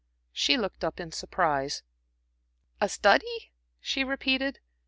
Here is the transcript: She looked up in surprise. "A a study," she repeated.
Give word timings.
She 0.33 0.57
looked 0.57 0.83
up 0.83 0.99
in 0.99 1.11
surprise. 1.11 1.83
"A 2.81 2.85
a 2.85 2.89
study," 2.89 3.51
she 3.79 4.03
repeated. 4.03 4.59